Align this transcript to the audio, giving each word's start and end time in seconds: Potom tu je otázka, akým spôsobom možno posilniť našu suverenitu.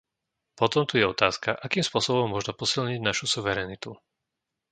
Potom 0.59 0.83
tu 0.89 0.93
je 0.97 1.05
otázka, 1.15 1.49
akým 1.65 1.83
spôsobom 1.89 2.25
možno 2.35 2.51
posilniť 2.61 2.99
našu 3.09 3.25
suverenitu. 3.37 3.91